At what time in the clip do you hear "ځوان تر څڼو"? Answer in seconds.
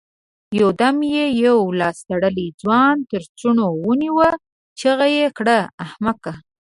2.61-3.67